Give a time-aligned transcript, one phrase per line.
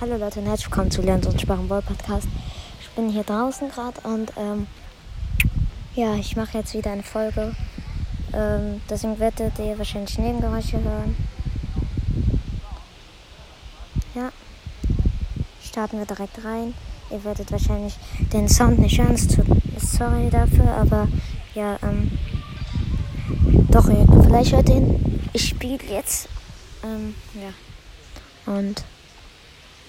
[0.00, 2.28] Hallo Leute und herzlich willkommen zu Lernen und Sparen Ball Podcast.
[2.80, 4.68] Ich bin hier draußen gerade und ähm,
[5.96, 7.52] ja, ich mache jetzt wieder eine Folge.
[8.32, 11.16] Ähm, deswegen werdet ihr wahrscheinlich Nebengeräusche hören.
[14.14, 14.30] Ja,
[15.64, 16.74] starten wir direkt rein.
[17.10, 17.96] Ihr werdet wahrscheinlich
[18.32, 19.16] den Sound nicht hören.
[19.16, 21.08] Sorry dafür, aber
[21.56, 22.16] ja, ähm,
[23.68, 23.86] doch,
[24.22, 25.28] vielleicht hört ihr ihn.
[25.32, 26.28] Ich spiele jetzt.
[26.84, 28.52] Ähm, ja.
[28.54, 28.84] Und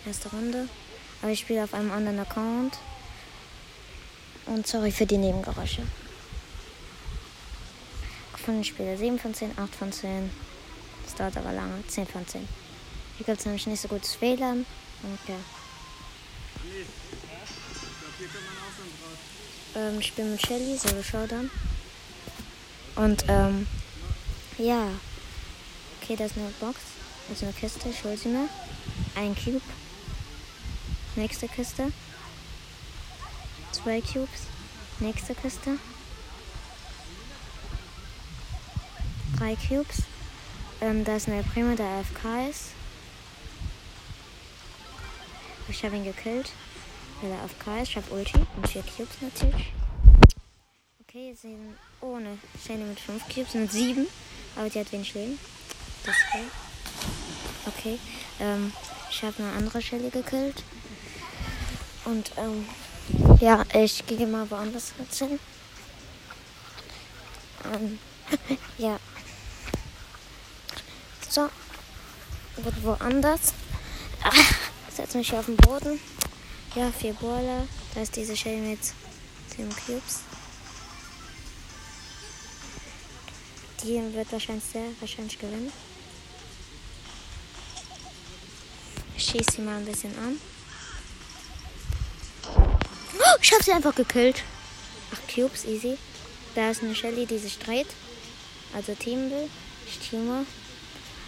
[0.10, 0.68] Erste Runde.
[1.22, 2.80] Aber ich spiele auf einem anderen Account.
[4.48, 5.84] Und sorry für die Nebengeräusche.
[8.34, 10.32] Gefunden Spieler 7 von 10, 8 von 10.
[11.06, 11.86] Das dauert aber lange.
[11.86, 12.42] 10 von 10.
[13.18, 14.66] Hier gibt es nämlich nicht so gutes WLAN.
[15.28, 15.36] Ja.
[19.76, 21.52] Ähm, ich spiele mit Shelly, Solo Showdown.
[22.96, 23.68] Und ähm,
[24.58, 24.88] ja.
[26.02, 26.80] Okay, da ist eine Box.
[27.30, 28.50] Also eine Kiste, ich hol sie mir.
[29.16, 29.62] Ein Cube.
[31.20, 31.92] Nächste Kiste.
[33.74, 34.48] Zwei Cubes.
[35.02, 35.78] Nächste Kiste.
[39.38, 40.04] Drei Cubes.
[40.80, 42.70] Ähm, da ist eine Prima, der AFK ist.
[45.68, 46.54] Ich habe ihn gekillt,
[47.22, 47.90] weil er AFK ist.
[47.90, 49.74] Ich habe Ulti und vier Cubes natürlich.
[51.02, 54.08] Okay, sind ohne Shane mit fünf Cubes und sieben.
[54.56, 55.38] Aber die hat wenig Leben.
[56.06, 56.16] Das.
[57.66, 58.00] Okay.
[58.40, 58.72] Ähm,
[59.12, 60.64] ich habe eine andere Shelly gekillt.
[62.06, 62.68] Und ähm,
[63.40, 65.40] ja, ich gehe mal woanders hin.
[67.66, 68.00] Ähm,
[68.78, 69.00] ja.
[71.30, 71.50] So.
[72.58, 73.54] Wird woanders.
[74.24, 74.32] Ah,
[74.94, 76.00] setz mich auf den Boden.
[76.76, 77.68] Ja, vier Baller.
[77.94, 78.80] Da ist diese Shell mit
[79.56, 80.22] 10 Cubes.
[83.84, 85.72] Die wird wahrscheinlich sehr wahrscheinlich gewinnen.
[89.16, 90.40] Ich schieße sie mal ein bisschen an.
[93.42, 94.44] Ich habe sie einfach gekillt.
[95.14, 95.98] Ach, Cubes, easy.
[96.56, 97.88] Da ist eine Shelly, die sich dreht.
[98.74, 99.50] Also Team will.
[99.88, 100.46] Ich teame.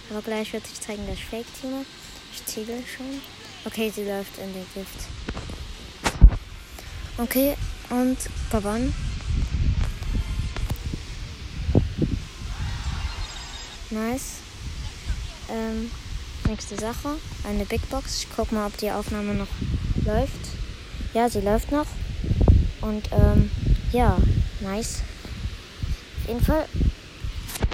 [0.09, 1.85] Aber gleich wird sich zeigen, dass ich Fake teame.
[2.33, 3.21] Ich ziele schon.
[3.65, 5.07] Okay, sie läuft in den Gift.
[7.17, 7.55] Okay,
[7.89, 8.17] und
[8.51, 8.93] gewonnen.
[13.89, 14.37] Nice.
[15.49, 15.91] Ähm,
[16.47, 17.17] nächste Sache.
[17.43, 18.23] Eine Big Box.
[18.23, 19.47] Ich guck mal, ob die Aufnahme noch
[20.05, 20.60] läuft.
[21.13, 21.87] Ja, sie läuft noch.
[22.81, 23.51] Und ähm,
[23.91, 24.17] ja,
[24.61, 25.03] nice.
[26.21, 26.65] Auf jeden Fall.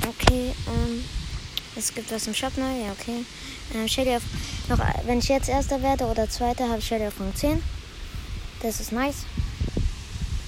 [0.07, 1.03] Okay, ähm,
[1.75, 2.83] es gibt was im Shop neu.
[2.83, 3.23] Ja, okay.
[3.75, 4.23] Ähm, Shelly auf,
[4.69, 7.61] noch, wenn ich jetzt Erster werde oder Zweiter, habe ich Shelly auf Rang 10.
[8.61, 9.25] Das ist nice.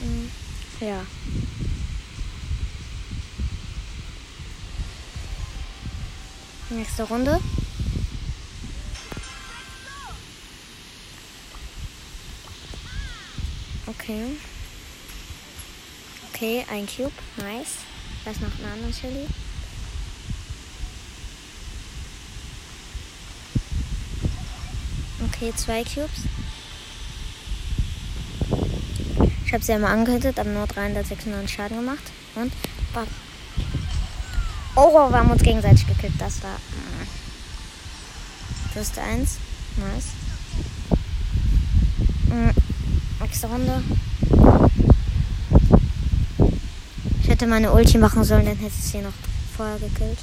[0.01, 0.31] Mhm.
[0.87, 1.05] Ja.
[6.71, 7.39] Nächste Runde.
[13.89, 14.37] Okay.
[16.31, 17.11] Okay, ein Cube.
[17.37, 17.77] Nice.
[18.23, 19.25] Da ist noch ein anderer Chili.
[25.25, 26.27] Okay, zwei Cubes.
[29.45, 32.03] Ich habe sie einmal angehittet, aber nur 396 Schaden gemacht.
[32.35, 32.53] Und
[32.93, 33.07] bam.
[34.75, 36.13] Oh, wir haben uns gegenseitig gekillt.
[36.19, 36.59] Das war.
[38.75, 39.37] Das ist eins.
[39.77, 40.09] Nice.
[42.29, 42.68] Nächste
[43.47, 43.83] Runde.
[47.21, 49.13] Ich hätte meine Ulti machen sollen, dann hätte es hier noch
[49.55, 50.19] vorher gekillt.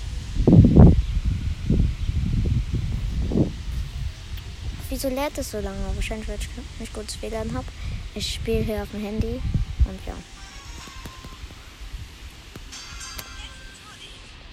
[4.89, 5.77] Wieso lädt es so lange?
[5.95, 6.49] Wahrscheinlich, weil ich
[6.81, 7.67] nicht gutes WLAN habe.
[8.15, 9.41] Ich spiele hier auf dem Handy
[9.85, 10.15] und ja.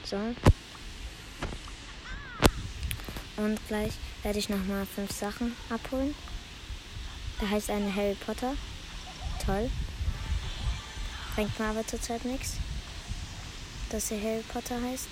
[0.03, 0.17] So.
[3.37, 6.13] Und gleich werde ich nochmal fünf Sachen abholen.
[7.39, 8.55] Da heißt eine Harry Potter.
[9.45, 9.69] Toll.
[11.35, 12.53] Bringt mir aber zurzeit nichts.
[13.89, 15.09] Dass sie Harry Potter heißt.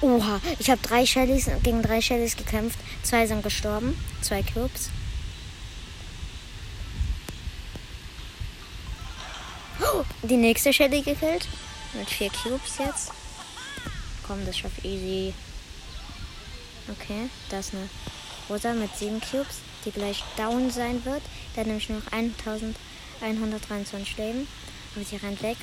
[0.00, 2.78] Oha, ich habe drei Shellys gegen drei Shellys gekämpft.
[3.02, 3.98] Zwei sind gestorben.
[4.20, 4.90] Zwei Cubes.
[10.22, 11.46] Die nächste Shelly gekillt.
[11.94, 13.12] Mit vier Cubes jetzt.
[14.26, 15.32] Komm, das schafft easy.
[16.88, 17.88] Okay, da ist eine
[18.48, 21.22] Rosa mit sieben Cubes, die gleich down sein wird.
[21.54, 24.46] Der hat nämlich nur noch 1123 Leben.
[24.94, 25.56] Aber sie rennt weg.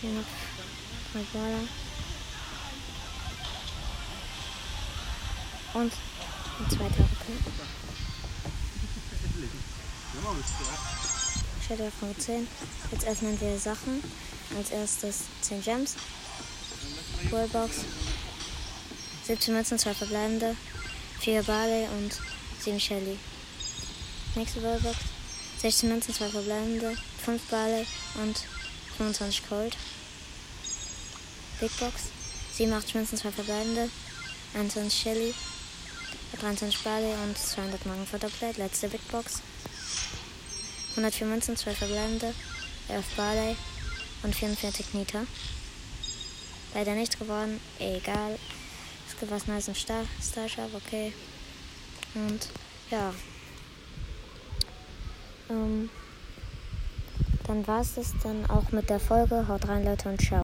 [0.00, 0.24] Hier noch
[1.12, 1.66] drei Baller.
[5.74, 5.92] Und
[6.58, 7.44] ein zweiter Rücken.
[11.60, 12.48] Ich hätte auf 10.
[12.92, 14.02] Jetzt öffnen wir Sachen.
[14.56, 15.96] als erstes 10 Gems.
[17.32, 17.84] Wallbox.
[19.26, 20.56] 17 Münzen, 2 verbleibende.
[21.20, 22.12] 4 Barley und
[22.60, 23.18] 7 Shelly.
[24.34, 24.96] Nächste Wallbox.
[25.60, 26.96] 16 Münzen, 2 verbleibende.
[27.24, 27.86] 5 Barley
[28.22, 28.36] und
[28.96, 29.76] 25 Cold.
[31.60, 32.10] Big Box.
[32.54, 33.90] 87 Münzen, 2 verbleibende.
[34.54, 35.34] 21 Shelly.
[36.40, 38.58] 23 Barley und 200 Marken verdoppelt.
[38.58, 39.40] Letzte Big Box.
[40.90, 42.34] 104 Münzen, 2 verbleibende.
[42.88, 43.56] 11 Barley
[44.22, 45.26] und 44 Nita.
[46.76, 47.58] Leider nichts geworden.
[47.78, 48.38] Egal.
[49.08, 50.04] Es gibt was Neues im Star
[50.74, 51.10] okay.
[52.14, 52.48] Und
[52.90, 53.14] ja.
[55.48, 55.88] Ähm,
[57.46, 59.48] dann war es das dann auch mit der Folge.
[59.48, 60.34] Haut rein, Leute, und ciao.